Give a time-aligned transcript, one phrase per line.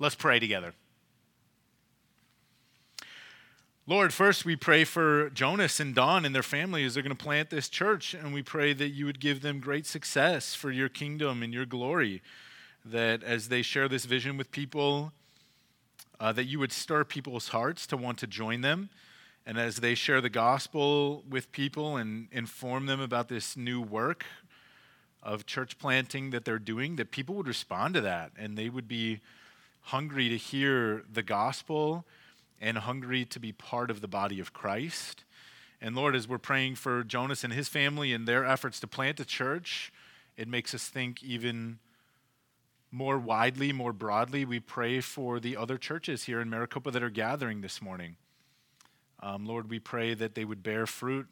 [0.00, 0.74] Let's pray together.
[3.84, 7.24] Lord, first we pray for Jonas and Don and their family as they're going to
[7.24, 10.88] plant this church, and we pray that you would give them great success for your
[10.88, 12.22] kingdom and your glory.
[12.84, 15.10] That as they share this vision with people,
[16.20, 18.90] uh, that you would stir people's hearts to want to join them.
[19.46, 24.24] And as they share the gospel with people and inform them about this new work
[25.24, 28.86] of church planting that they're doing, that people would respond to that and they would
[28.86, 29.20] be
[29.88, 32.04] hungry to hear the gospel
[32.60, 35.24] and hungry to be part of the body of Christ.
[35.80, 39.18] And Lord, as we're praying for Jonas and his family and their efforts to plant
[39.18, 39.90] a church,
[40.36, 41.78] it makes us think even
[42.90, 44.44] more widely, more broadly.
[44.44, 48.16] We pray for the other churches here in Maricopa that are gathering this morning.
[49.20, 51.28] Um, Lord, we pray that they would bear fruit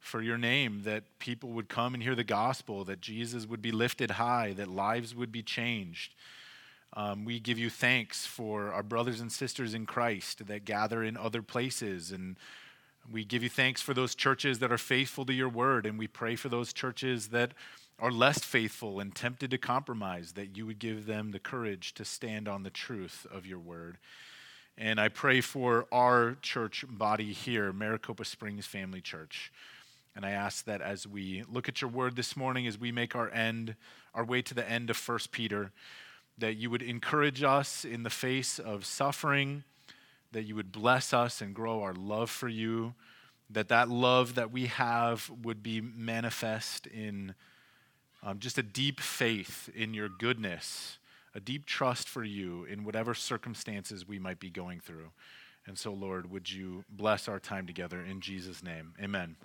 [0.00, 3.70] for your name, that people would come and hear the gospel, that Jesus would be
[3.70, 6.14] lifted high, that lives would be changed.
[6.94, 11.16] Um, we give you thanks for our brothers and sisters in Christ that gather in
[11.16, 12.10] other places.
[12.10, 12.36] And
[13.10, 15.86] we give you thanks for those churches that are faithful to your word.
[15.86, 17.52] And we pray for those churches that
[17.98, 22.04] are less faithful and tempted to compromise, that you would give them the courage to
[22.04, 23.98] stand on the truth of your word.
[24.78, 29.50] And I pray for our church body here, Maricopa Springs Family Church.
[30.14, 33.16] And I ask that as we look at your word this morning, as we make
[33.16, 33.76] our end,
[34.14, 35.72] our way to the end of 1 Peter,
[36.38, 39.64] that you would encourage us in the face of suffering,
[40.32, 42.94] that you would bless us and grow our love for you,
[43.48, 47.34] that that love that we have would be manifest in
[48.22, 50.98] um, just a deep faith in your goodness,
[51.34, 55.10] a deep trust for you in whatever circumstances we might be going through.
[55.66, 58.94] And so, Lord, would you bless our time together in Jesus' name?
[59.00, 59.36] Amen.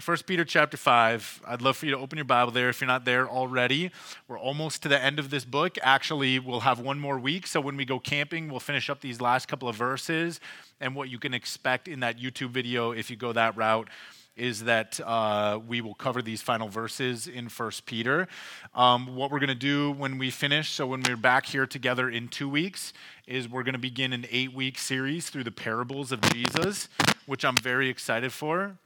[0.00, 1.42] First Peter chapter 5.
[1.46, 3.92] I'd love for you to open your Bible there if you're not there already.
[4.26, 5.78] We're almost to the end of this book.
[5.82, 7.46] Actually, we'll have one more week.
[7.46, 10.40] So when we go camping, we'll finish up these last couple of verses.
[10.80, 13.88] And what you can expect in that YouTube video, if you go that route,
[14.36, 18.26] is that uh, we will cover these final verses in First Peter.
[18.74, 22.10] Um, what we're going to do when we finish, so when we're back here together
[22.10, 22.92] in two weeks,
[23.28, 26.88] is we're going to begin an eight week series through the parables of Jesus,
[27.26, 28.76] which I'm very excited for.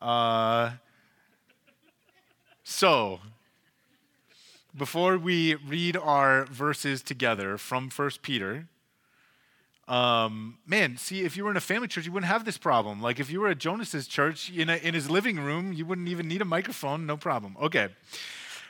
[0.00, 0.72] Uh,
[2.64, 3.20] so,
[4.76, 8.68] before we read our verses together from First Peter,
[9.88, 13.00] um, man, see, if you were in a family church, you wouldn't have this problem.
[13.00, 16.08] Like if you were at Jonas's church in, a, in his living room, you wouldn't
[16.08, 17.56] even need a microphone, no problem.
[17.62, 17.88] Okay.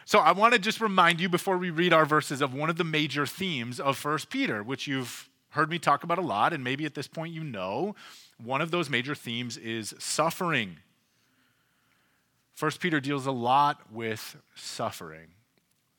[0.05, 2.77] So I want to just remind you before we read our verses of one of
[2.77, 6.63] the major themes of First Peter, which you've heard me talk about a lot, and
[6.63, 7.97] maybe at this point you know.
[8.43, 10.77] One of those major themes is suffering.
[12.57, 15.27] First Peter deals a lot with suffering.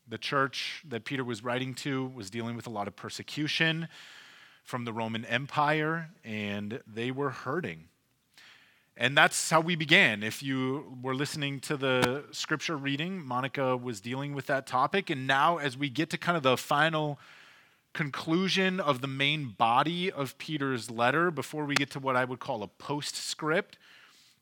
[0.08, 3.88] The church that Peter was writing to was dealing with a lot of persecution
[4.64, 7.90] from the Roman Empire, and they were hurting.
[8.98, 10.24] And that's how we began.
[10.24, 15.12] If you were listening to the scripture reading, Monica was dealing with that topic.
[15.12, 17.20] And now, as we get to kind of the final
[17.94, 22.40] conclusion of the main body of Peter's letter, before we get to what I would
[22.40, 23.78] call a postscript,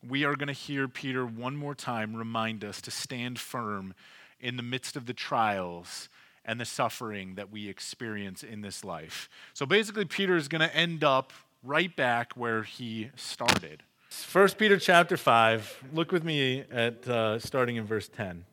[0.07, 3.93] we are going to hear Peter one more time remind us to stand firm
[4.39, 6.09] in the midst of the trials
[6.43, 9.29] and the suffering that we experience in this life.
[9.53, 11.33] So basically, Peter is going to end up
[11.63, 13.83] right back where he started.
[14.09, 18.45] First Peter chapter 5, look with me at uh, starting in verse 10.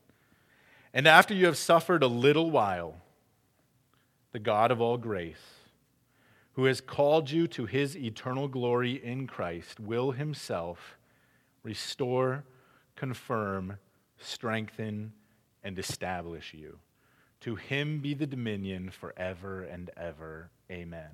[0.95, 2.97] And after you have suffered a little while,
[4.33, 5.37] the God of all grace,
[6.55, 10.97] who has called you to his eternal glory in Christ, will himself
[11.63, 12.45] restore,
[12.97, 13.79] confirm,
[14.19, 15.13] strengthen,
[15.63, 16.79] and establish you.
[17.41, 20.51] To him be the dominion forever and ever.
[20.71, 21.11] Amen.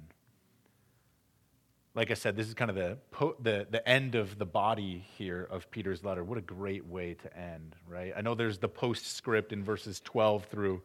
[1.95, 2.99] Like I said, this is kind of the,
[3.41, 6.23] the, the end of the body here of Peter's letter.
[6.23, 8.13] What a great way to end, right?
[8.17, 10.83] I know there's the postscript in verses 12 through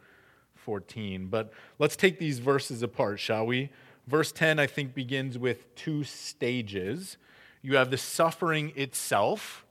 [0.56, 3.70] 14, but let's take these verses apart, shall we?
[4.08, 7.18] Verse 10, I think, begins with two stages
[7.64, 9.66] you have the suffering itself,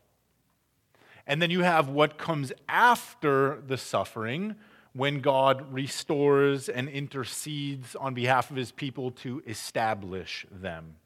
[1.27, 4.57] and then you have what comes after the suffering
[4.95, 10.97] when God restores and intercedes on behalf of his people to establish them.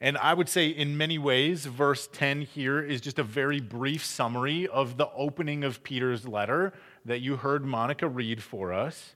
[0.00, 4.04] And I would say, in many ways, verse 10 here is just a very brief
[4.04, 6.72] summary of the opening of Peter's letter
[7.04, 9.14] that you heard Monica read for us.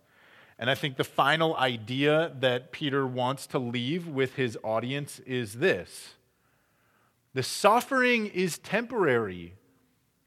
[0.59, 5.55] And I think the final idea that Peter wants to leave with his audience is
[5.55, 6.14] this
[7.35, 9.55] the suffering is temporary,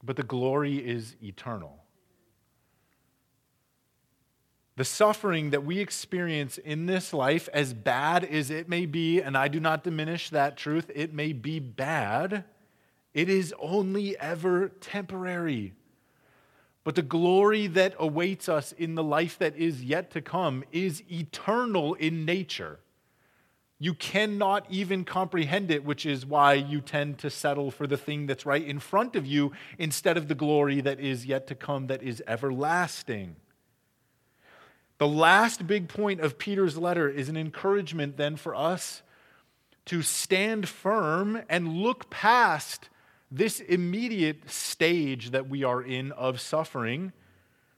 [0.03, 1.83] but the glory is eternal.
[4.75, 9.35] The suffering that we experience in this life, as bad as it may be, and
[9.35, 12.43] I do not diminish that truth, it may be bad,
[13.13, 15.73] it is only ever temporary.
[16.83, 21.01] But the glory that awaits us in the life that is yet to come is
[21.11, 22.79] eternal in nature.
[23.79, 28.25] You cannot even comprehend it, which is why you tend to settle for the thing
[28.25, 31.87] that's right in front of you instead of the glory that is yet to come,
[31.87, 33.35] that is everlasting.
[34.97, 39.03] The last big point of Peter's letter is an encouragement then for us
[39.85, 42.89] to stand firm and look past
[43.29, 47.11] this immediate stage that we are in of suffering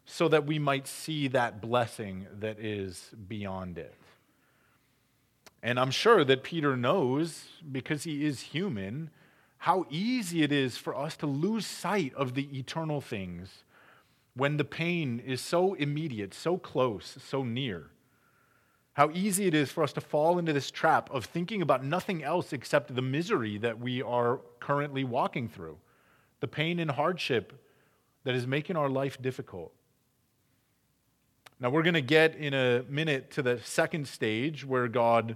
[0.05, 3.93] so that we might see that blessing that is beyond it.
[5.61, 9.09] And I'm sure that Peter knows, because he is human,
[9.57, 13.63] how easy it is for us to lose sight of the eternal things
[14.35, 17.87] when the pain is so immediate, so close, so near.
[18.93, 22.23] How easy it is for us to fall into this trap of thinking about nothing
[22.23, 25.77] else except the misery that we are currently walking through,
[26.39, 27.53] the pain and hardship
[28.23, 29.73] that is making our life difficult.
[31.61, 35.35] Now, we're going to get in a minute to the second stage where God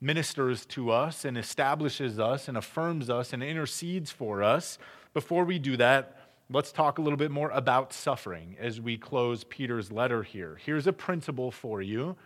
[0.00, 4.78] ministers to us and establishes us and affirms us and intercedes for us.
[5.12, 6.16] Before we do that,
[6.50, 10.58] let's talk a little bit more about suffering as we close Peter's letter here.
[10.64, 12.16] Here's a principle for you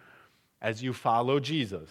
[0.63, 1.91] as you follow Jesus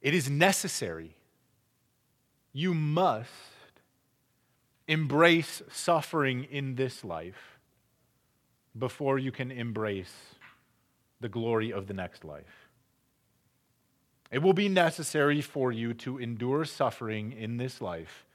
[0.00, 1.16] it is necessary,
[2.52, 3.30] you must
[4.86, 7.55] embrace suffering in this life
[8.78, 10.14] before you can embrace
[11.20, 12.68] the glory of the next life.
[14.30, 18.26] It will be necessary for you to endure suffering in this life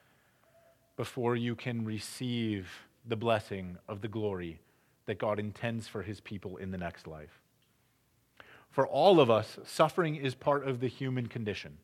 [0.96, 2.70] before you can receive
[3.06, 4.60] the blessing of the glory
[5.06, 7.42] that God intends for his people in the next life.
[8.70, 11.78] For all of us, suffering is part of the human condition.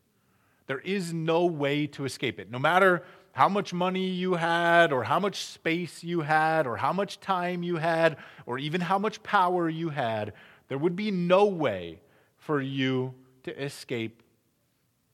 [0.66, 2.50] There is no way to escape it.
[2.50, 3.02] No matter
[3.38, 7.62] how much money you had, or how much space you had, or how much time
[7.62, 10.32] you had, or even how much power you had,
[10.66, 12.00] there would be no way
[12.36, 13.14] for you
[13.44, 14.24] to escape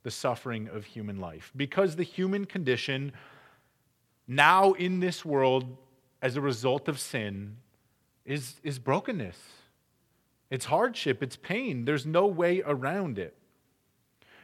[0.04, 1.52] the suffering of human life.
[1.54, 3.12] Because the human condition,
[4.26, 5.76] now in this world,
[6.22, 7.58] as a result of sin,
[8.24, 9.36] is, is brokenness.
[10.48, 11.84] It's hardship, it's pain.
[11.84, 13.36] There's no way around it.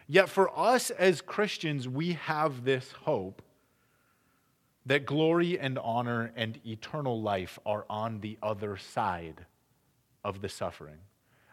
[0.07, 3.41] Yet for us as Christians, we have this hope
[4.87, 9.47] that glory and honor and eternal life are on the other side
[10.25, 10.99] of the suffering.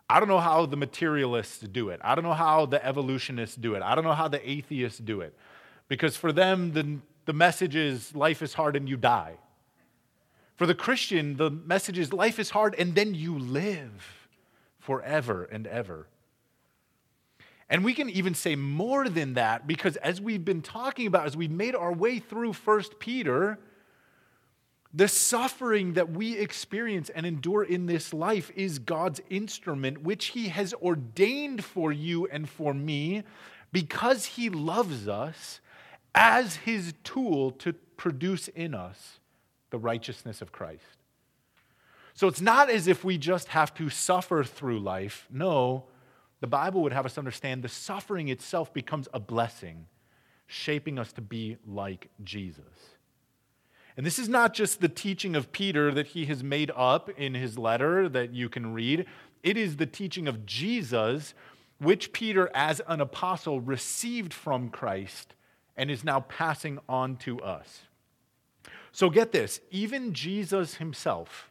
[0.09, 1.99] I don't know how the materialists do it.
[2.03, 3.83] I don't know how the evolutionists do it.
[3.83, 5.35] I don't know how the atheists do it.
[5.89, 9.35] Because for them, the, the message is life is hard and you die.
[10.55, 14.27] For the Christian, the message is life is hard and then you live
[14.79, 16.07] forever and ever.
[17.69, 21.35] And we can even say more than that because as we've been talking about, as
[21.35, 23.59] we've made our way through First Peter,
[24.93, 30.47] the suffering that we experience and endure in this life is God's instrument, which He
[30.47, 33.23] has ordained for you and for me
[33.73, 35.59] because He loves us
[36.15, 39.19] as His tool to produce in us
[39.71, 40.83] the righteousness of Christ.
[42.13, 45.27] So it's not as if we just have to suffer through life.
[45.29, 45.83] No,
[46.39, 49.87] the Bible would have us understand the suffering itself becomes a blessing,
[50.45, 52.63] shaping us to be like Jesus.
[53.95, 57.33] And this is not just the teaching of Peter that he has made up in
[57.33, 59.05] his letter that you can read.
[59.41, 61.33] It is the teaching of Jesus,
[61.79, 65.33] which Peter, as an apostle, received from Christ
[65.75, 67.81] and is now passing on to us.
[68.91, 71.49] So get this even Jesus himself,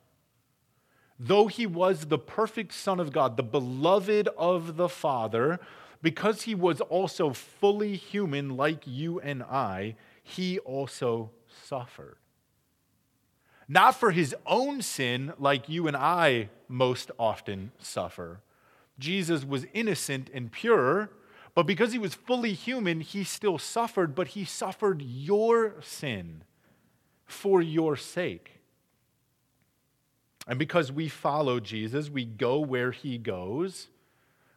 [1.18, 5.60] though he was the perfect Son of God, the beloved of the Father,
[6.02, 11.30] because he was also fully human like you and I, he also
[11.64, 12.16] suffered
[13.68, 18.40] not for his own sin, like you and I most often suffer.
[18.98, 21.10] Jesus was innocent and pure,
[21.54, 26.44] but because he was fully human, he still suffered, but he suffered your sin
[27.24, 28.55] for your sake.
[30.46, 33.88] And because we follow Jesus, we go where he goes.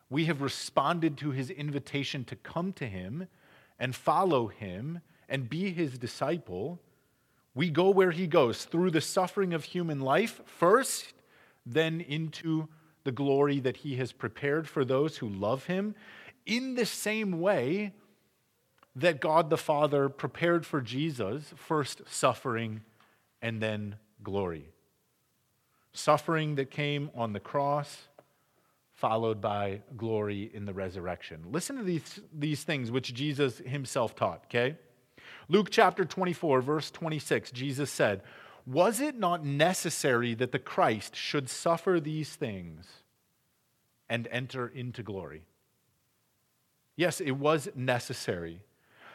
[0.10, 3.27] We have responded to his invitation to come to him
[3.79, 6.79] and follow him and be his disciple.
[7.55, 11.13] We go where he goes through the suffering of human life first,
[11.65, 12.67] then into
[13.03, 15.96] the glory that he has prepared for those who love him,
[16.46, 17.93] in the same way
[18.96, 22.81] that God the Father prepared for Jesus, first suffering
[23.41, 24.69] and then glory.
[25.93, 28.08] Suffering that came on the cross,
[28.93, 31.39] followed by glory in the resurrection.
[31.51, 34.75] Listen to these, these things which Jesus himself taught, okay?
[35.48, 38.22] Luke chapter 24, verse 26, Jesus said,
[38.67, 42.86] Was it not necessary that the Christ should suffer these things
[44.10, 45.43] and enter into glory?
[46.96, 48.62] Yes, it was necessary.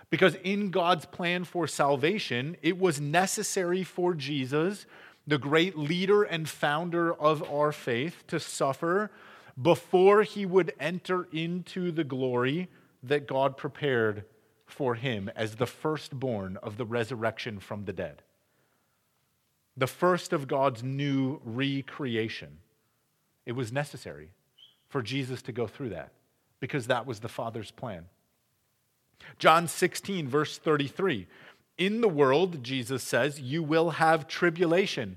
[0.09, 4.87] Because in God's plan for salvation, it was necessary for Jesus,
[5.27, 9.11] the great leader and founder of our faith, to suffer
[9.61, 12.69] before he would enter into the glory
[13.03, 14.25] that God prepared
[14.67, 18.23] for him as the firstborn of the resurrection from the dead.
[19.77, 22.59] The first of God's new recreation.
[23.47, 24.31] It was necessary
[24.89, 26.13] for Jesus to go through that
[26.61, 28.07] because that was the Father's plan.
[29.39, 31.27] John 16, verse 33.
[31.77, 35.17] In the world, Jesus says, you will have tribulation.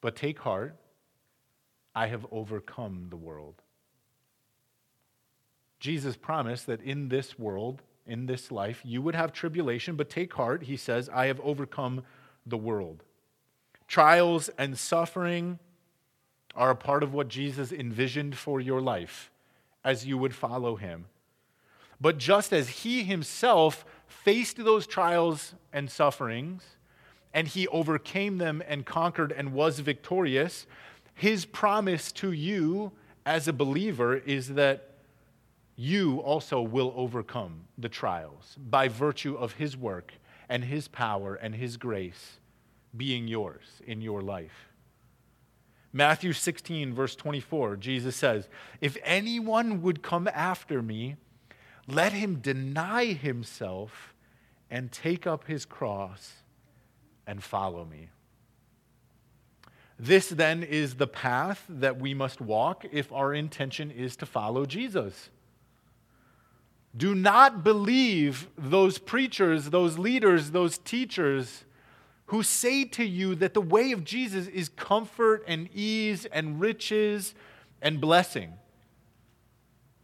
[0.00, 0.76] But take heart,
[1.94, 3.54] I have overcome the world.
[5.80, 10.34] Jesus promised that in this world, in this life, you would have tribulation, but take
[10.34, 12.02] heart, he says, I have overcome
[12.46, 13.02] the world.
[13.88, 15.58] Trials and suffering
[16.54, 19.30] are a part of what Jesus envisioned for your life
[19.82, 21.06] as you would follow him.
[22.00, 26.62] But just as he himself faced those trials and sufferings,
[27.32, 30.66] and he overcame them and conquered and was victorious,
[31.14, 32.92] his promise to you
[33.26, 34.90] as a believer is that
[35.76, 40.12] you also will overcome the trials by virtue of his work
[40.48, 42.38] and his power and his grace
[42.96, 44.68] being yours in your life.
[45.92, 48.48] Matthew 16, verse 24, Jesus says,
[48.80, 51.16] If anyone would come after me,
[51.86, 54.14] let him deny himself
[54.70, 56.32] and take up his cross
[57.26, 58.08] and follow me.
[59.98, 64.66] This then is the path that we must walk if our intention is to follow
[64.66, 65.30] Jesus.
[66.96, 71.64] Do not believe those preachers, those leaders, those teachers
[72.26, 77.34] who say to you that the way of Jesus is comfort and ease and riches
[77.82, 78.54] and blessing.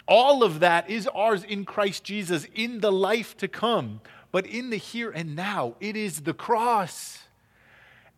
[0.09, 4.01] All of that is ours in Christ Jesus in the life to come,
[4.33, 7.25] but in the here and now, it is the cross.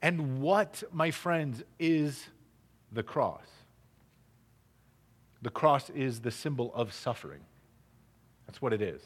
[0.01, 2.27] And what, my friends, is
[2.91, 3.47] the cross?
[5.43, 7.41] The cross is the symbol of suffering.
[8.47, 9.03] That's what it is.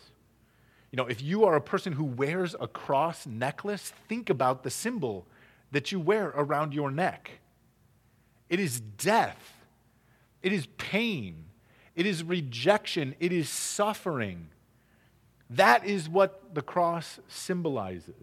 [0.91, 4.71] You know, if you are a person who wears a cross necklace, think about the
[4.71, 5.27] symbol
[5.73, 7.33] that you wear around your neck.
[8.49, 9.55] It is death,
[10.43, 11.45] it is pain,
[11.97, 14.49] it is rejection, it is suffering.
[15.51, 18.15] That is what the cross symbolizes.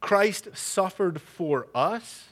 [0.00, 2.28] Christ suffered for us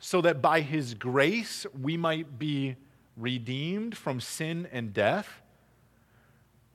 [0.00, 2.76] so that by his grace we might be
[3.16, 5.40] redeemed from sin and death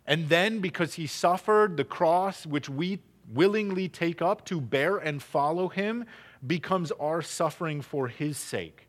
[0.07, 2.99] and then, because he suffered, the cross, which we
[3.33, 6.05] willingly take up to bear and follow him,
[6.45, 8.87] becomes our suffering for his sake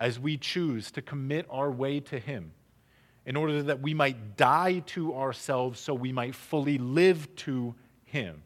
[0.00, 2.52] as we choose to commit our way to him
[3.24, 7.74] in order that we might die to ourselves so we might fully live to
[8.04, 8.42] him.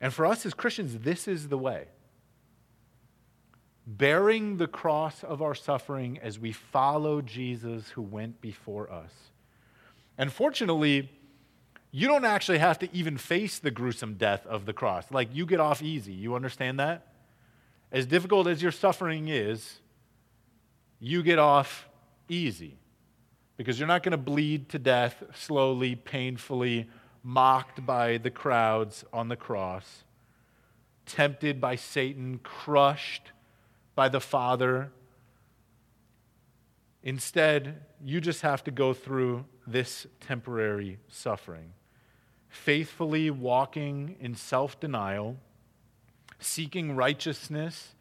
[0.00, 1.86] And for us as Christians, this is the way.
[3.86, 9.12] Bearing the cross of our suffering as we follow Jesus who went before us.
[10.16, 11.10] And fortunately,
[11.90, 15.10] you don't actually have to even face the gruesome death of the cross.
[15.10, 16.12] Like, you get off easy.
[16.12, 17.06] You understand that?
[17.90, 19.78] As difficult as your suffering is,
[21.00, 21.87] you get off
[22.28, 22.76] easy
[23.56, 26.88] because you're not going to bleed to death slowly, painfully,
[27.22, 30.04] mocked by the crowds on the cross,
[31.04, 33.32] tempted by Satan, crushed
[33.94, 34.90] by the Father.
[37.02, 41.72] Instead, you just have to go through this temporary suffering.
[42.48, 45.36] Faithfully walking in self denial,
[46.38, 47.94] seeking righteousness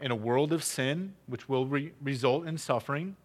[0.00, 3.16] in a world of sin, which will re- result in suffering.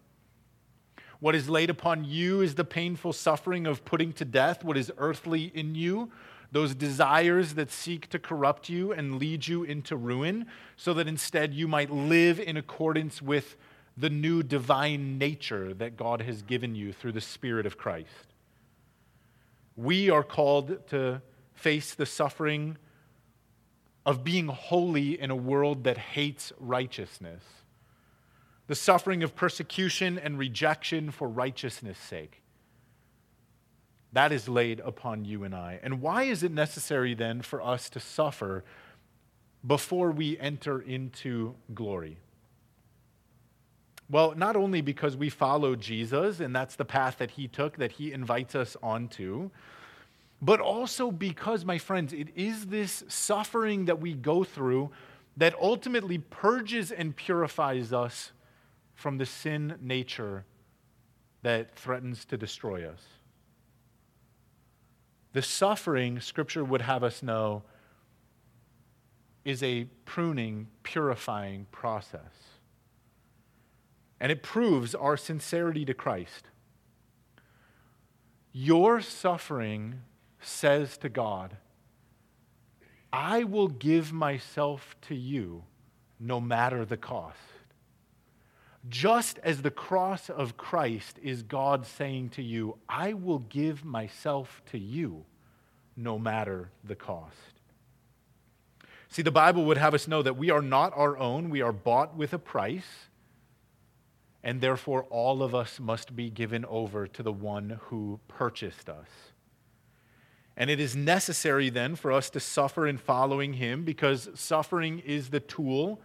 [1.20, 4.90] What is laid upon you is the painful suffering of putting to death what is
[4.98, 6.10] earthly in you,
[6.50, 10.46] those desires that seek to corrupt you and lead you into ruin,
[10.76, 13.56] so that instead you might live in accordance with
[13.96, 18.34] the new divine nature that God has given you through the Spirit of Christ.
[19.76, 21.20] We are called to
[21.52, 22.78] face the suffering
[24.06, 27.42] of being holy in a world that hates righteousness,
[28.70, 32.40] the suffering of persecution and rejection for righteousness' sake.
[34.12, 35.80] That is laid upon you and I.
[35.82, 38.62] And why is it necessary then for us to suffer
[39.66, 42.18] before we enter into glory?
[44.08, 47.90] Well, not only because we follow Jesus and that's the path that he took, that
[47.90, 49.50] he invites us onto,
[50.40, 54.92] but also because, my friends, it is this suffering that we go through
[55.36, 58.30] that ultimately purges and purifies us
[59.00, 60.44] from the sin nature
[61.40, 63.00] that threatens to destroy us.
[65.32, 67.62] The suffering, Scripture would have us know,
[69.42, 72.20] is a pruning, purifying process.
[74.20, 76.48] And it proves our sincerity to Christ.
[78.52, 80.02] Your suffering
[80.42, 81.56] says to God,
[83.10, 85.64] I will give myself to you
[86.18, 87.38] no matter the cost.
[88.88, 94.62] Just as the cross of Christ is God saying to you, I will give myself
[94.72, 95.26] to you
[95.96, 97.60] no matter the cost.
[99.08, 101.72] See, the Bible would have us know that we are not our own, we are
[101.72, 103.08] bought with a price,
[104.42, 109.08] and therefore all of us must be given over to the one who purchased us.
[110.56, 115.30] And it is necessary then for us to suffer in following him because suffering is
[115.30, 116.00] the tool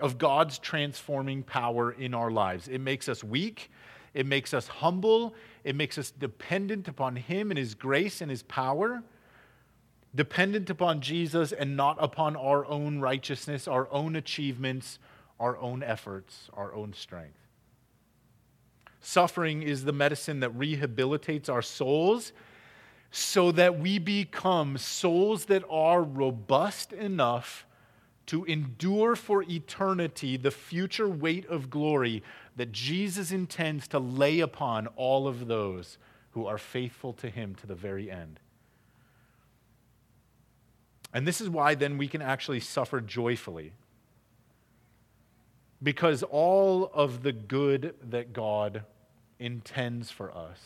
[0.00, 2.68] of God's transforming power in our lives.
[2.68, 3.70] It makes us weak,
[4.14, 8.42] it makes us humble, it makes us dependent upon Him and His grace and His
[8.42, 9.02] power,
[10.14, 14.98] dependent upon Jesus and not upon our own righteousness, our own achievements,
[15.38, 17.38] our own efforts, our own strength.
[19.00, 22.32] Suffering is the medicine that rehabilitates our souls
[23.10, 27.64] so that we become souls that are robust enough
[28.28, 32.22] to endure for eternity the future weight of glory
[32.56, 35.98] that Jesus intends to lay upon all of those
[36.32, 38.38] who are faithful to him to the very end.
[41.14, 43.72] And this is why then we can actually suffer joyfully.
[45.82, 48.84] Because all of the good that God
[49.38, 50.58] intends for us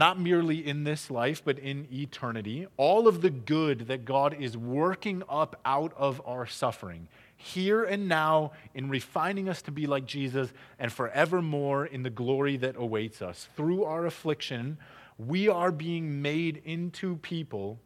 [0.00, 4.56] not merely in this life, but in eternity, all of the good that God is
[4.56, 10.06] working up out of our suffering, here and now, in refining us to be like
[10.06, 13.46] Jesus, and forevermore in the glory that awaits us.
[13.56, 14.78] Through our affliction,
[15.18, 17.78] we are being made into people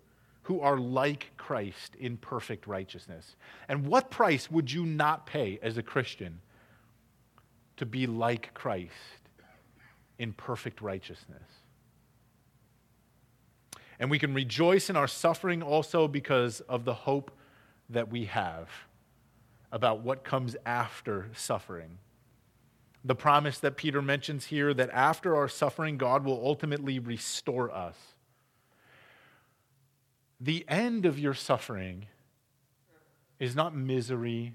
[0.43, 3.35] who are like Christ in perfect righteousness.
[3.69, 6.41] And what price would you not pay as a Christian
[7.77, 8.93] to be like Christ
[10.21, 11.64] in perfect righteousness?
[14.05, 17.31] And we can rejoice in our suffering also because of the hope
[17.89, 18.69] that we have
[19.73, 21.97] about what comes after suffering.
[23.03, 27.97] The promise that Peter mentions here that after our suffering, God will ultimately restore us.
[30.39, 32.05] The end of your suffering
[33.39, 34.53] is not misery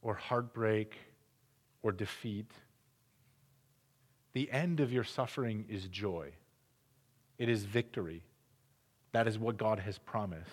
[0.00, 0.96] or heartbreak
[1.82, 2.52] or defeat.
[4.32, 6.34] The end of your suffering is joy
[7.38, 8.22] it is victory.
[9.12, 10.50] That is what God has promised.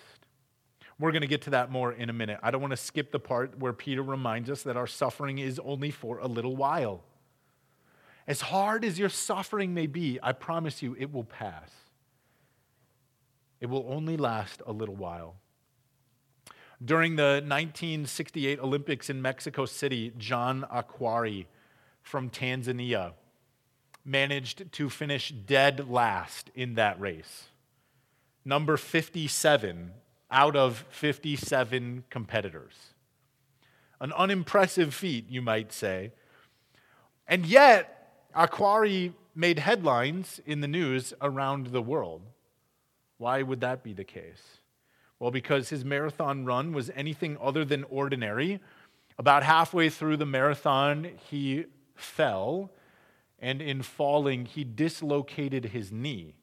[0.98, 2.38] We're going to get to that more in a minute.
[2.42, 5.58] I don't want to skip the part where Peter reminds us that our suffering is
[5.58, 7.02] only for a little while.
[8.26, 11.70] As hard as your suffering may be, I promise you it will pass.
[13.60, 15.36] It will only last a little while.
[16.82, 21.46] During the 1968 Olympics in Mexico City, John Akhwari
[22.02, 23.12] from Tanzania
[24.04, 27.44] managed to finish dead last in that race.
[28.44, 29.92] Number 57
[30.30, 32.74] out of 57 competitors.
[34.00, 36.12] An unimpressive feat, you might say.
[37.26, 42.22] And yet, Akhwari made headlines in the news around the world.
[43.18, 44.58] Why would that be the case?
[45.18, 48.60] Well, because his marathon run was anything other than ordinary.
[49.18, 52.70] About halfway through the marathon, he fell
[53.44, 56.34] and in falling, he dislocated his knee.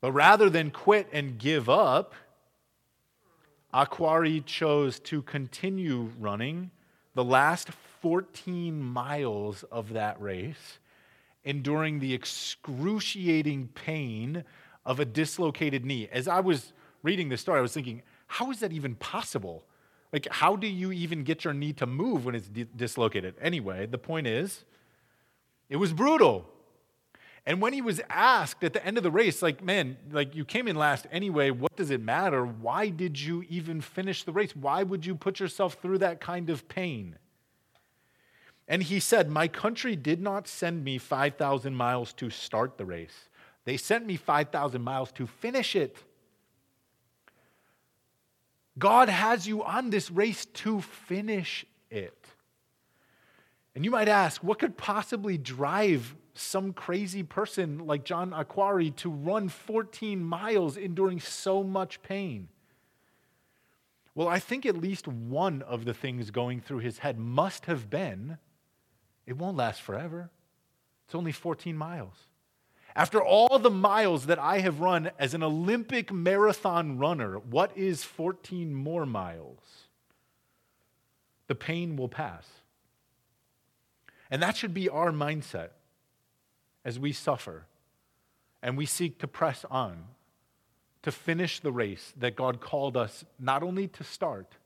[0.00, 2.14] But rather than quit and give up,
[3.74, 6.70] Akhwari chose to continue running
[7.14, 7.68] the last
[8.00, 10.78] 14 miles of that race,
[11.44, 14.44] enduring the excruciating pain
[14.86, 16.08] of a dislocated knee.
[16.10, 19.66] As I was reading this story, I was thinking, how is that even possible?
[20.10, 23.34] Like, how do you even get your knee to move when it's di- dislocated?
[23.42, 24.64] Anyway, the point is,
[25.68, 26.46] it was brutal.
[27.46, 30.44] And when he was asked at the end of the race, like, man, like you
[30.44, 32.44] came in last anyway, what does it matter?
[32.46, 34.56] Why did you even finish the race?
[34.56, 37.16] Why would you put yourself through that kind of pain?
[38.66, 43.28] And he said, My country did not send me 5,000 miles to start the race,
[43.64, 45.96] they sent me 5,000 miles to finish it.
[48.76, 52.26] God has you on this race to finish it.
[53.74, 59.10] And you might ask, what could possibly drive some crazy person like John Akhwari to
[59.10, 62.48] run 14 miles enduring so much pain?
[64.14, 67.90] Well, I think at least one of the things going through his head must have
[67.90, 68.38] been
[69.26, 70.30] it won't last forever.
[71.06, 72.14] It's only 14 miles.
[72.96, 78.04] After all the miles that I have run as an Olympic marathon runner, what is
[78.04, 79.88] 14 more miles?
[81.48, 82.46] The pain will pass.
[84.30, 85.70] And that should be our mindset
[86.84, 87.66] as we suffer
[88.62, 90.04] and we seek to press on
[91.02, 94.56] to finish the race that God called us not only to start,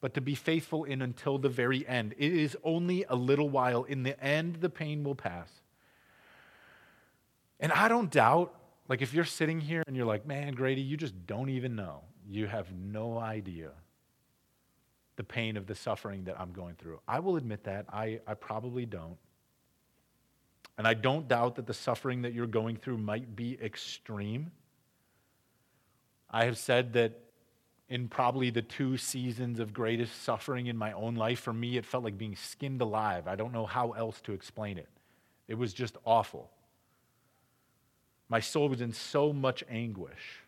[0.00, 2.12] but to be faithful in until the very end.
[2.18, 3.84] It is only a little while.
[3.84, 5.48] In the end, the pain will pass.
[7.60, 8.52] And I don't doubt,
[8.88, 12.02] like, if you're sitting here and you're like, man, Grady, you just don't even know.
[12.28, 13.70] You have no idea
[15.16, 17.00] the pain of the suffering that I'm going through.
[17.08, 17.86] I will admit that.
[17.92, 19.16] I, I probably don't.
[20.78, 24.50] And I don't doubt that the suffering that you're going through might be extreme.
[26.30, 27.18] I have said that
[27.88, 31.86] in probably the two seasons of greatest suffering in my own life, for me, it
[31.86, 33.26] felt like being skinned alive.
[33.26, 34.88] I don't know how else to explain it.
[35.48, 36.50] It was just awful.
[38.28, 40.42] My soul was in so much anguish.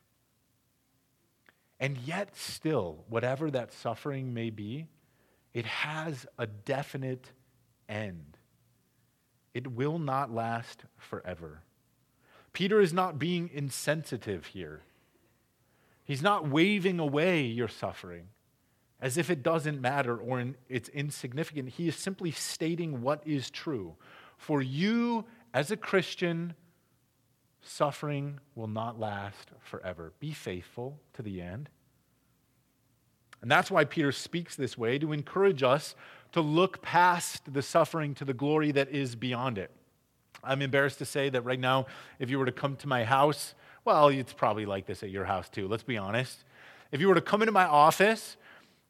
[1.81, 4.87] And yet, still, whatever that suffering may be,
[5.55, 7.33] it has a definite
[7.89, 8.37] end.
[9.55, 11.63] It will not last forever.
[12.53, 14.83] Peter is not being insensitive here.
[16.05, 18.29] He's not waving away your suffering
[19.01, 21.69] as if it doesn't matter or in, it's insignificant.
[21.69, 23.95] He is simply stating what is true.
[24.37, 26.55] For you, as a Christian,
[27.63, 30.13] suffering will not last forever.
[30.21, 31.69] Be faithful to the end.
[33.41, 35.95] And that's why Peter speaks this way to encourage us
[36.33, 39.71] to look past the suffering to the glory that is beyond it.
[40.43, 41.87] I'm embarrassed to say that right now,
[42.19, 45.25] if you were to come to my house, well, it's probably like this at your
[45.25, 46.45] house too, let's be honest.
[46.93, 48.37] If you were to come into my office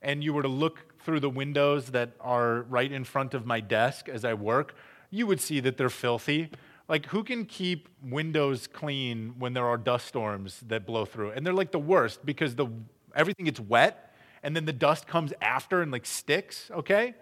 [0.02, 3.60] and you were to look through the windows that are right in front of my
[3.60, 4.74] desk as I work,
[5.10, 6.50] you would see that they're filthy.
[6.88, 11.32] Like, who can keep windows clean when there are dust storms that blow through?
[11.32, 12.68] And they're like the worst because the,
[13.14, 17.14] everything gets wet and then the dust comes after and like sticks, okay?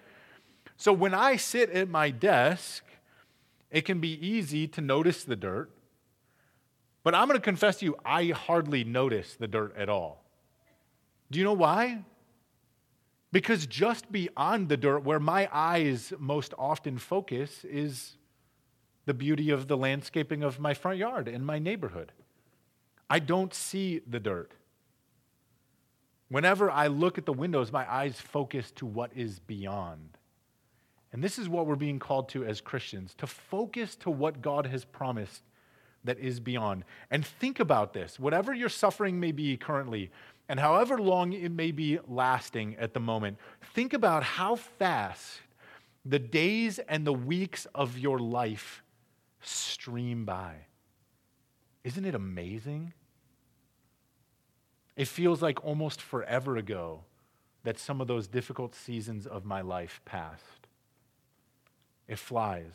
[0.76, 2.84] So when I sit at my desk,
[3.70, 5.70] it can be easy to notice the dirt
[7.06, 10.24] but I'm going to confess to you, I hardly notice the dirt at all.
[11.30, 12.02] Do you know why?
[13.30, 18.16] Because just beyond the dirt, where my eyes most often focus, is
[19.06, 22.12] the beauty of the landscaping of my front yard and my neighborhood.
[23.08, 24.52] I don't see the dirt.
[26.28, 30.18] Whenever I look at the windows, my eyes focus to what is beyond.
[31.12, 34.66] And this is what we're being called to as Christians to focus to what God
[34.66, 35.42] has promised
[36.04, 36.84] that is beyond.
[37.10, 40.10] And think about this whatever your suffering may be currently,
[40.48, 43.38] and however long it may be lasting at the moment,
[43.74, 45.40] think about how fast
[46.04, 48.82] the days and the weeks of your life
[49.40, 50.54] stream by.
[51.84, 52.92] Isn't it amazing?
[54.96, 57.04] It feels like almost forever ago
[57.64, 60.66] that some of those difficult seasons of my life passed.
[62.08, 62.72] It flies.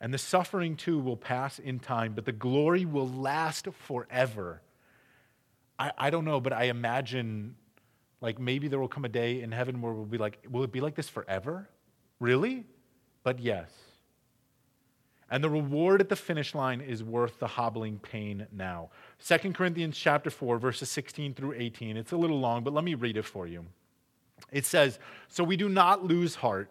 [0.00, 4.60] And the suffering too will pass in time, but the glory will last forever.
[5.78, 7.56] I, I don't know, but I imagine
[8.20, 10.72] like maybe there will come a day in heaven where we'll be like, will it
[10.72, 11.68] be like this forever?
[12.18, 12.64] Really?
[13.22, 13.70] But yes.
[15.30, 18.90] And the reward at the finish line is worth the hobbling pain now.
[19.26, 21.96] 2 Corinthians chapter 4, verses 16 through 18.
[21.96, 23.66] It's a little long, but let me read it for you.
[24.52, 26.70] It says, So we do not lose heart.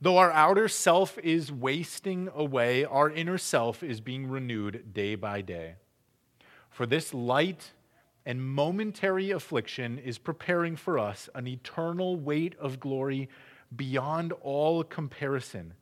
[0.00, 5.40] Though our outer self is wasting away, our inner self is being renewed day by
[5.40, 5.74] day.
[6.70, 7.72] For this light
[8.24, 13.28] and momentary affliction is preparing for us an eternal weight of glory
[13.74, 15.74] beyond all comparison,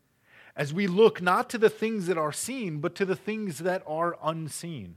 [0.57, 3.83] as we look not to the things that are seen, but to the things that
[3.87, 4.97] are unseen.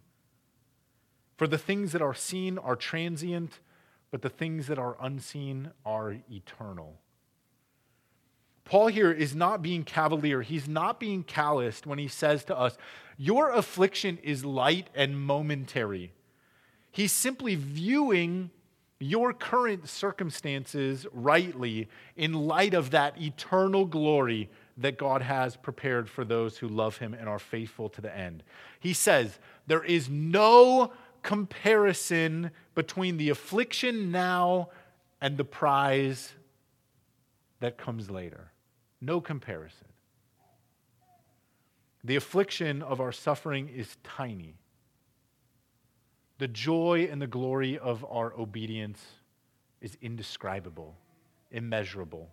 [1.37, 3.59] For the things that are seen are transient,
[4.09, 6.99] but the things that are unseen are eternal.
[8.63, 10.41] Paul here is not being cavalier.
[10.41, 12.77] He's not being calloused when he says to us,
[13.17, 16.13] Your affliction is light and momentary.
[16.91, 18.51] He's simply viewing
[18.99, 26.23] your current circumstances rightly in light of that eternal glory that God has prepared for
[26.23, 28.43] those who love him and are faithful to the end.
[28.79, 34.69] He says, There is no comparison between the affliction now
[35.21, 36.33] and the prize
[37.59, 38.51] that comes later.
[39.01, 39.87] No comparison.
[42.03, 44.55] The affliction of our suffering is tiny.
[46.37, 49.03] The joy and the glory of our obedience
[49.81, 50.95] is indescribable,
[51.51, 52.29] immeasurable.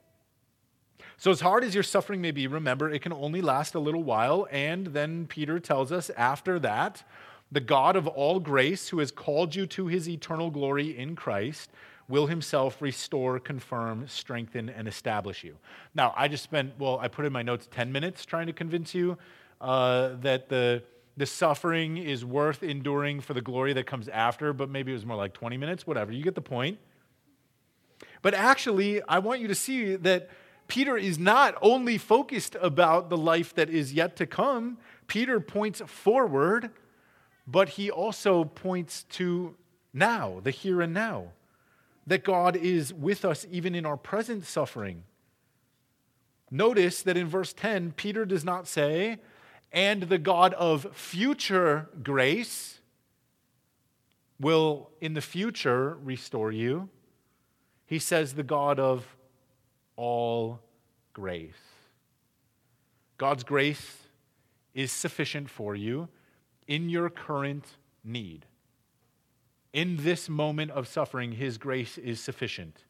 [1.19, 4.03] So, as hard as your suffering may be, remember it can only last a little
[4.03, 4.47] while.
[4.51, 7.03] And then Peter tells us after that,
[7.51, 11.71] the God of all grace, who has called you to his eternal glory in Christ,
[12.09, 15.57] will himself restore, confirm, strengthen, and establish you.
[15.95, 18.95] Now, I just spent, well, I put in my notes 10 minutes trying to convince
[18.95, 19.19] you
[19.61, 20.83] uh, that the,
[21.17, 25.07] the suffering is worth enduring for the glory that comes after, but maybe it was
[25.07, 26.13] more like 20 minutes, whatever.
[26.13, 26.79] You get the point.
[28.23, 30.29] But actually, I want you to see that
[30.69, 35.81] Peter is not only focused about the life that is yet to come, Peter points
[35.87, 36.71] forward,
[37.47, 39.55] but he also points to
[39.93, 41.29] now, the here and now,
[42.07, 45.05] that God is with us even in our present suffering.
[46.51, 49.19] Notice that in verse 10, Peter does not say,
[49.73, 52.81] and the God of future grace
[54.39, 56.89] will in the future restore you.
[57.87, 59.16] He says, the God of
[59.97, 60.61] all
[61.13, 61.55] grace.
[63.19, 63.97] God's grace
[64.75, 66.09] is sufficient for you
[66.67, 67.65] in your current
[68.05, 68.45] need.
[69.73, 72.85] In this moment of suffering, His grace is sufficient.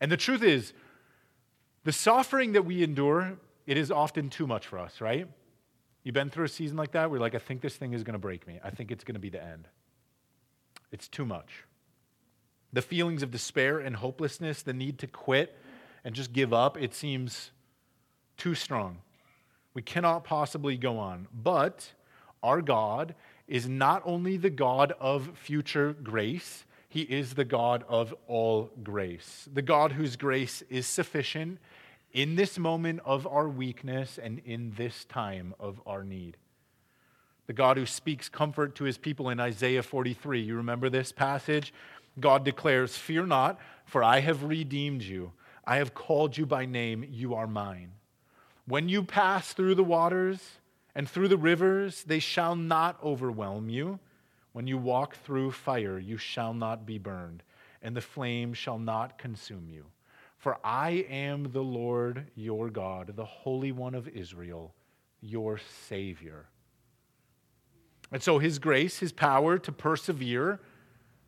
[0.00, 0.72] And the truth is,
[1.84, 5.26] the suffering that we endure, it is often too much for us, right?
[6.02, 8.02] You've been through a season like that where you're like, I think this thing is
[8.02, 8.58] going to break me.
[8.64, 9.68] I think it's going to be the end.
[10.92, 11.64] It's too much.
[12.72, 15.58] The feelings of despair and hopelessness, the need to quit,
[16.04, 17.50] and just give up, it seems
[18.36, 18.98] too strong.
[19.74, 21.28] We cannot possibly go on.
[21.32, 21.92] But
[22.42, 23.14] our God
[23.46, 29.48] is not only the God of future grace, He is the God of all grace.
[29.52, 31.58] The God whose grace is sufficient
[32.12, 36.36] in this moment of our weakness and in this time of our need.
[37.46, 40.40] The God who speaks comfort to his people in Isaiah 43.
[40.40, 41.72] You remember this passage?
[42.18, 45.32] God declares, Fear not, for I have redeemed you.
[45.70, 47.92] I have called you by name, you are mine.
[48.66, 50.40] When you pass through the waters
[50.96, 54.00] and through the rivers, they shall not overwhelm you.
[54.50, 57.44] When you walk through fire, you shall not be burned,
[57.82, 59.86] and the flame shall not consume you.
[60.38, 64.74] For I am the Lord your God, the Holy One of Israel,
[65.20, 66.46] your Savior.
[68.10, 70.58] And so, His grace, His power to persevere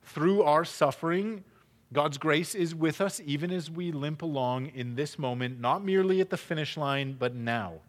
[0.02, 1.44] through our suffering,
[1.92, 6.20] God's grace is with us even as we limp along in this moment, not merely
[6.20, 7.80] at the finish line, but now.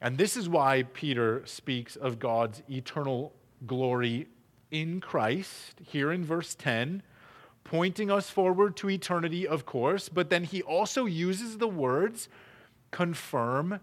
[0.00, 3.32] And this is why Peter speaks of God's eternal
[3.66, 4.28] glory
[4.70, 7.02] in Christ here in verse 10,
[7.64, 12.28] pointing us forward to eternity, of course, but then he also uses the words
[12.90, 13.80] confirm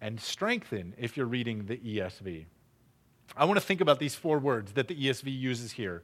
[0.00, 2.46] and strengthen if you're reading the ESV.
[3.36, 6.02] I want to think about these four words that the ESV uses here.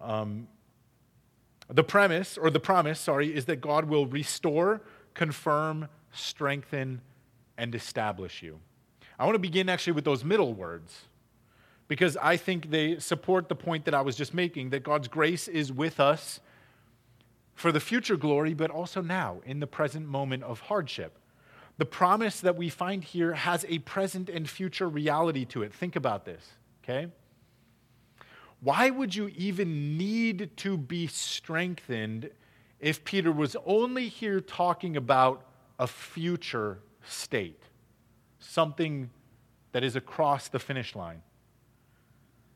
[0.00, 0.48] Um,
[1.68, 4.82] the premise, or the promise, sorry, is that God will restore,
[5.14, 7.00] confirm, strengthen,
[7.56, 8.60] and establish you.
[9.18, 11.04] I want to begin actually with those middle words
[11.88, 15.48] because I think they support the point that I was just making that God's grace
[15.48, 16.40] is with us
[17.54, 21.18] for the future glory, but also now in the present moment of hardship.
[21.78, 25.72] The promise that we find here has a present and future reality to it.
[25.72, 26.44] Think about this,
[26.82, 27.08] okay?
[28.64, 32.30] Why would you even need to be strengthened
[32.80, 35.44] if Peter was only here talking about
[35.78, 37.62] a future state,
[38.38, 39.10] something
[39.72, 41.20] that is across the finish line?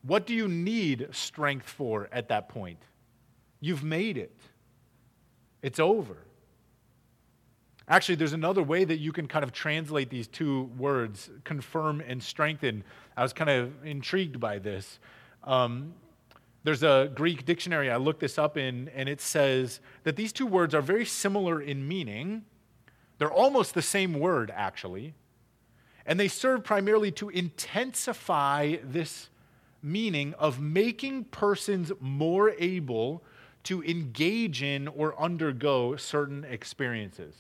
[0.01, 2.79] What do you need strength for at that point?
[3.61, 4.35] You've made it,
[5.61, 6.17] it's over.
[7.87, 12.23] Actually, there's another way that you can kind of translate these two words, confirm and
[12.23, 12.83] strengthen.
[13.15, 14.99] I was kind of intrigued by this.
[15.49, 15.95] Um,
[16.63, 20.47] there's a Greek dictionary I looked this up in, and it says that these two
[20.47, 22.45] words are very similar in meaning.
[23.17, 25.15] They're almost the same word, actually.
[26.05, 29.31] And they serve primarily to intensify this
[29.83, 33.25] meaning of making persons more able
[33.65, 37.35] to engage in or undergo certain experiences.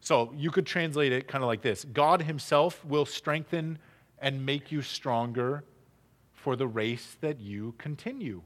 [0.00, 3.78] So you could translate it kind of like this God Himself will strengthen
[4.20, 5.64] and make you stronger
[6.38, 8.42] for the race that you continue.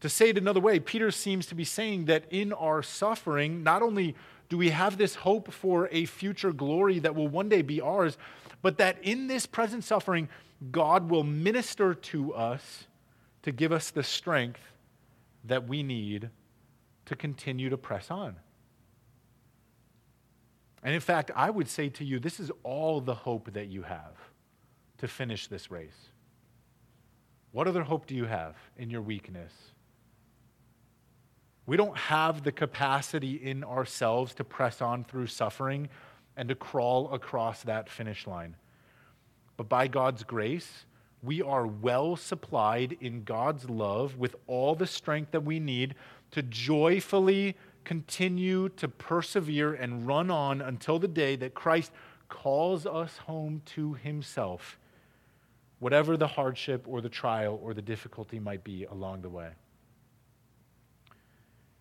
[0.00, 3.82] To say it another way, Peter seems to be saying that in our suffering, not
[3.82, 4.14] only
[4.48, 8.16] do we have this hope for a future glory that will one day be ours,
[8.62, 10.28] but that in this present suffering,
[10.70, 12.86] God will minister to us
[13.42, 14.60] to give us the strength
[15.44, 16.30] that we need
[17.06, 18.36] to continue to press on.
[20.82, 23.82] And in fact, I would say to you, this is all the hope that you
[23.82, 24.16] have
[24.98, 26.09] to finish this race.
[27.52, 29.52] What other hope do you have in your weakness?
[31.66, 35.88] We don't have the capacity in ourselves to press on through suffering
[36.36, 38.56] and to crawl across that finish line.
[39.56, 40.84] But by God's grace,
[41.22, 45.94] we are well supplied in God's love with all the strength that we need
[46.30, 51.92] to joyfully continue to persevere and run on until the day that Christ
[52.28, 54.78] calls us home to himself,
[55.80, 59.50] whatever the hardship or the trial or the difficulty might be along the way.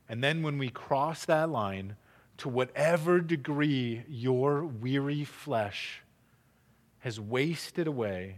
[0.07, 1.95] And then when we cross that line,
[2.37, 6.01] to whatever degree your weary flesh
[6.99, 8.37] has wasted away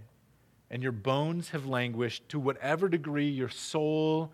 [0.72, 4.32] and your bones have languished, to whatever degree your soul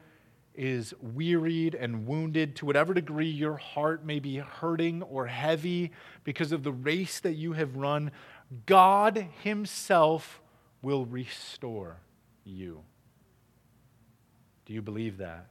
[0.56, 5.92] is wearied and wounded, to whatever degree your heart may be hurting or heavy
[6.24, 8.12] because of the race that you have run,
[8.66, 10.42] God Himself
[10.82, 11.98] will restore
[12.44, 12.84] you.
[14.66, 15.48] Do you believe that?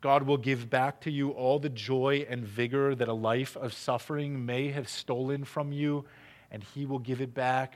[0.00, 3.72] God will give back to you all the joy and vigor that a life of
[3.72, 6.04] suffering may have stolen from you,
[6.50, 7.74] and He will give it back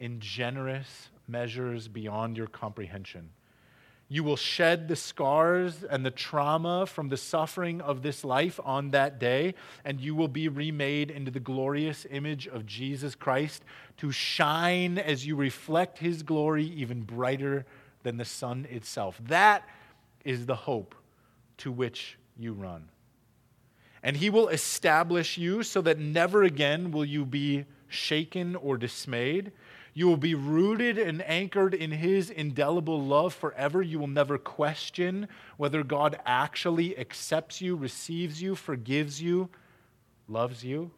[0.00, 3.30] in generous measures beyond your comprehension.
[4.10, 8.90] You will shed the scars and the trauma from the suffering of this life on
[8.92, 13.64] that day, and you will be remade into the glorious image of Jesus Christ
[13.98, 17.66] to shine as you reflect his glory even brighter
[18.02, 19.20] than the sun itself.
[19.26, 19.68] That
[20.24, 20.94] is the hope
[21.58, 22.88] to which you run.
[24.02, 29.52] And he will establish you so that never again will you be shaken or dismayed.
[29.98, 33.82] You will be rooted and anchored in his indelible love forever.
[33.82, 39.48] You will never question whether God actually accepts you, receives you, forgives you,
[40.28, 40.92] loves you.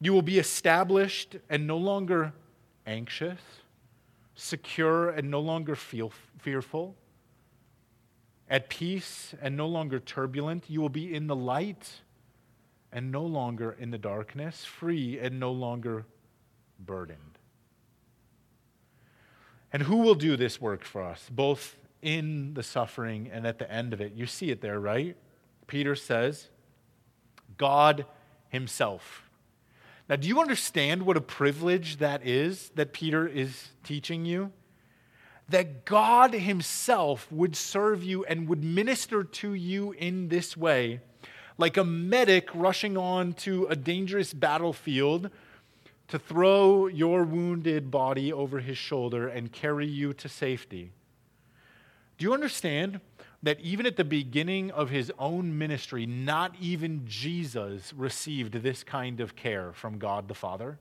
[0.00, 2.32] You will be established and no longer
[2.86, 3.40] anxious,
[4.34, 6.96] secure and no longer feel fearful
[8.48, 10.64] at peace and no longer turbulent.
[10.68, 12.00] You will be in the light
[12.90, 16.06] and no longer in the darkness, free and no longer
[16.80, 17.35] burdened.
[19.72, 23.70] And who will do this work for us, both in the suffering and at the
[23.70, 24.12] end of it?
[24.14, 25.16] You see it there, right?
[25.66, 26.48] Peter says,
[27.56, 28.06] God
[28.48, 29.22] Himself.
[30.08, 34.52] Now, do you understand what a privilege that is that Peter is teaching you?
[35.48, 41.00] that God Himself would serve you and would minister to you in this way,
[41.56, 45.30] like a medic rushing on to a dangerous battlefield
[46.08, 50.92] to throw your wounded body over his shoulder and carry you to safety.
[52.18, 53.00] Do you understand
[53.42, 59.20] that even at the beginning of his own ministry, not even Jesus received this kind
[59.20, 60.78] of care from God the Father?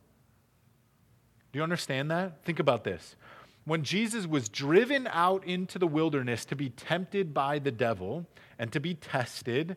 [1.52, 2.44] Do you understand that?
[2.44, 3.16] Think about this
[3.66, 8.26] when Jesus was driven out into the wilderness to be tempted by the devil
[8.60, 9.76] and to be tested,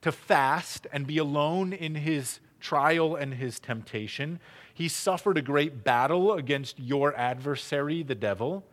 [0.00, 4.40] to fast and be alone in his trial and his temptation,
[4.74, 8.64] he suffered a great battle against your adversary, the devil.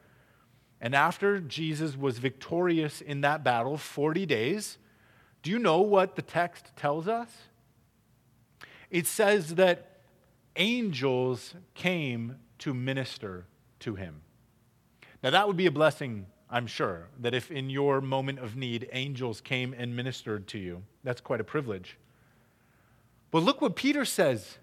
[0.82, 4.80] And after Jesus was victorious in that battle, 40 days,
[5.44, 7.30] do you know what the text tells us?
[8.90, 10.02] It says that
[10.56, 13.46] angels came to minister
[13.82, 14.22] to him.
[15.24, 18.90] Now, that would be a blessing, I'm sure, that if in your moment of need
[18.92, 20.82] angels came and ministered to you.
[21.04, 21.98] That's quite a privilege.
[23.30, 24.58] But look what Peter says.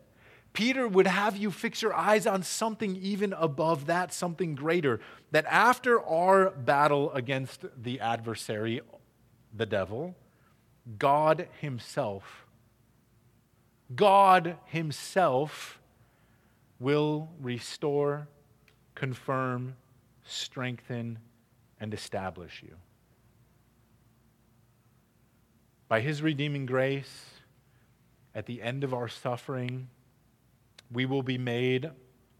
[0.59, 4.99] Peter would have you fix your eyes on something even above that, something greater.
[5.31, 8.81] That after our battle against the adversary,
[9.55, 10.17] the devil,
[10.99, 12.45] God Himself,
[13.95, 15.79] God Himself
[16.81, 18.27] will restore,
[18.97, 19.77] confirm,
[20.25, 21.21] strengthen,
[21.79, 22.75] and establish you.
[25.87, 27.27] By His redeeming grace,
[28.35, 29.89] at the end of our suffering,
[30.91, 31.91] we will be made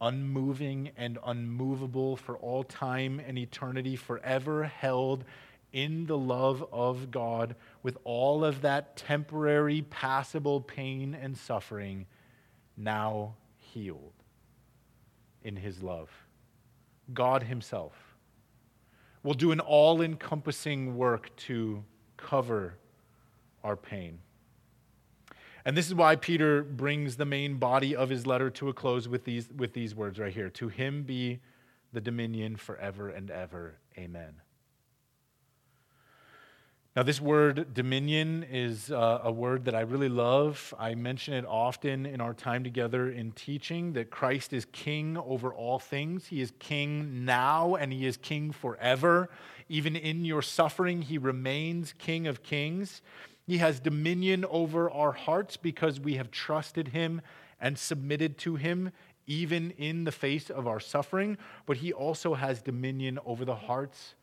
[0.01, 5.25] unmoving and unmovable for all time and eternity, forever held
[5.73, 12.07] in the love of God with all of that temporary, passable pain and suffering
[12.77, 14.15] now healed
[15.43, 16.11] in His love.
[17.13, 17.95] God Himself
[19.23, 21.85] will do an all encompassing work to
[22.17, 22.79] cover
[23.65, 24.21] our pain.
[25.69, 29.07] And this is why Peter brings the main body of his letter to a close
[29.07, 31.41] with these, with these words right here To him be
[31.93, 33.75] the dominion forever and ever.
[33.99, 34.41] Amen.
[36.97, 40.73] Now, this word dominion is uh, a word that I really love.
[40.79, 45.53] I mention it often in our time together in teaching that Christ is king over
[45.53, 46.29] all things.
[46.29, 49.29] He is king now and he is king forever.
[49.69, 53.03] Even in your suffering, he remains king of kings.
[53.49, 57.23] He has dominion over our hearts because we have trusted him
[57.59, 58.93] and submitted to him,
[59.27, 61.39] even in the face of our suffering.
[61.65, 64.17] But he also has dominion over the hearts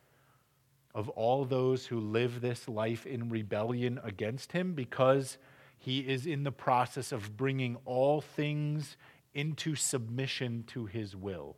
[0.93, 5.39] of all those who live this life in rebellion against him because
[5.79, 8.95] he is in the process of bringing all things
[9.33, 11.55] into submission to his will.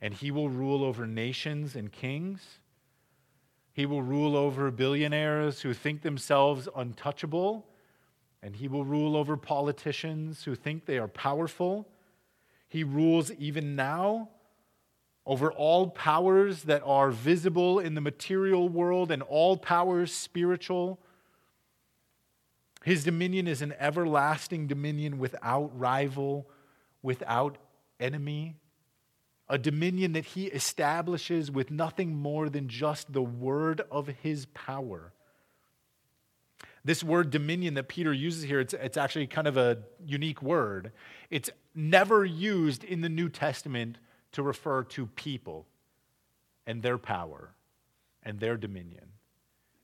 [0.00, 2.60] And he will rule over nations and kings.
[3.72, 7.66] He will rule over billionaires who think themselves untouchable.
[8.42, 11.88] And he will rule over politicians who think they are powerful.
[12.68, 14.30] He rules even now
[15.24, 20.98] over all powers that are visible in the material world and all powers spiritual.
[22.84, 26.48] His dominion is an everlasting dominion without rival,
[27.02, 27.58] without
[28.00, 28.56] enemy,
[29.48, 35.12] a dominion that he establishes with nothing more than just the word of his power.
[36.84, 40.92] This word dominion that Peter uses here, it's, it's actually kind of a unique word.
[41.30, 43.98] It's never used in the New Testament
[44.32, 45.66] to refer to people
[46.66, 47.50] and their power
[48.22, 49.06] and their dominion.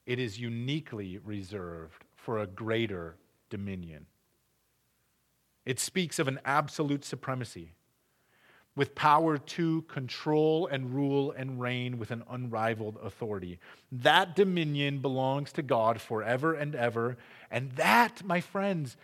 [0.07, 3.17] It is uniquely reserved for a greater
[3.51, 4.07] dominion.
[5.65, 7.75] It speaks of an absolute supremacy
[8.79, 13.59] with power to control and rule and reign with an unrivaled authority.
[13.91, 17.19] That dominion belongs to God forever and ever.
[17.51, 18.97] And that, my friends,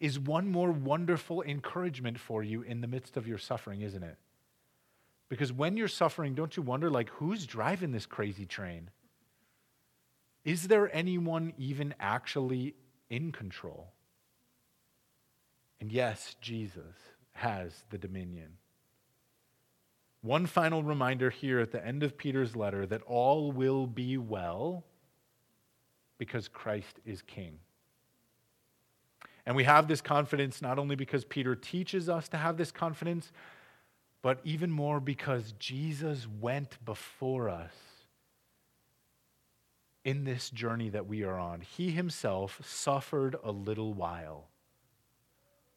[0.00, 4.18] is one more wonderful encouragement for you in the midst of your suffering, isn't it?
[5.30, 8.90] Because when you're suffering, don't you wonder, like, who's driving this crazy train?
[10.44, 12.74] Is there anyone even actually
[13.08, 13.92] in control?
[15.80, 16.96] And yes, Jesus
[17.32, 18.58] has the dominion.
[20.22, 24.84] One final reminder here at the end of Peter's letter that all will be well
[26.16, 27.58] because Christ is king.
[29.44, 33.32] And we have this confidence not only because Peter teaches us to have this confidence,
[34.22, 37.72] but even more because Jesus went before us
[40.04, 41.60] in this journey that we are on.
[41.60, 44.48] He himself suffered a little while,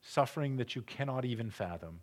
[0.02, 2.02] suffering that you cannot even fathom.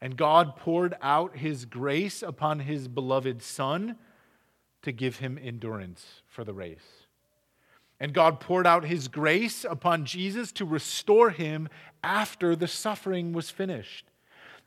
[0.00, 3.96] And God poured out his grace upon his beloved Son
[4.82, 7.06] to give him endurance for the race.
[8.00, 11.68] And God poured out his grace upon Jesus to restore him
[12.02, 14.06] after the suffering was finished.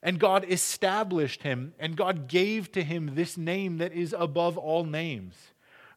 [0.02, 4.84] And God established him, and God gave to him this name that is above all
[4.84, 5.36] names.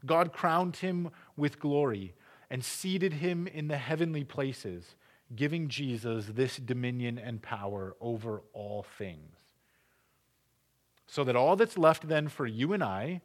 [0.04, 2.14] God crowned him with glory
[2.50, 4.96] and seated him in the heavenly places,
[5.34, 9.36] giving Jesus this dominion and power over all things.
[11.06, 13.20] So that all that's left then for you and I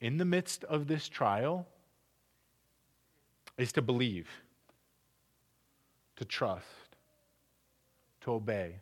[0.00, 1.66] in the midst of this trial
[3.56, 4.28] is to believe,
[6.16, 6.96] to trust,
[8.22, 8.76] to obey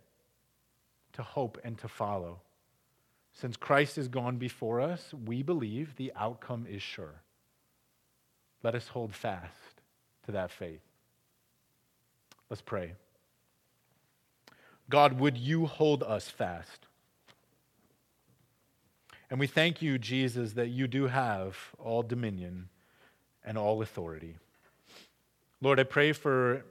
[1.20, 2.40] to hope and to follow.
[3.32, 7.22] Since Christ has gone before us, we believe the outcome is sure.
[8.62, 9.82] Let us hold fast
[10.26, 10.80] to that faith.
[12.50, 12.94] Let's pray.
[14.90, 16.88] God, would you hold us fast?
[19.30, 22.68] And we thank you, Jesus, that you do have all dominion
[23.44, 24.34] and all authority.
[25.60, 26.64] Lord, I pray for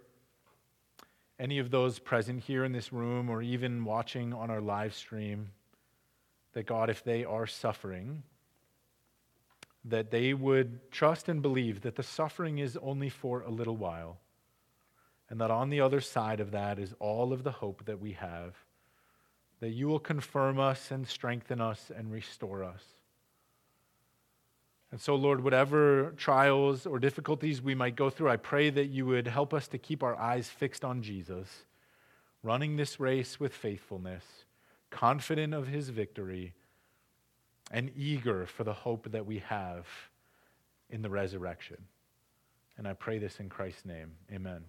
[1.40, 5.52] any of those present here in this room or even watching on our live stream,
[6.52, 8.24] that God, if they are suffering,
[9.86, 14.18] that they would trust and believe that the suffering is only for a little while,
[15.30, 18.14] and that on the other side of that is all of the hope that we
[18.14, 18.56] have,
[19.60, 22.84] that you will confirm us and strengthen us and restore us.
[24.92, 29.06] And so, Lord, whatever trials or difficulties we might go through, I pray that you
[29.06, 31.66] would help us to keep our eyes fixed on Jesus,
[32.42, 34.24] running this race with faithfulness,
[34.90, 36.54] confident of his victory,
[37.70, 39.86] and eager for the hope that we have
[40.90, 41.78] in the resurrection.
[42.78, 44.14] And I pray this in Christ's name.
[44.32, 44.64] Amen.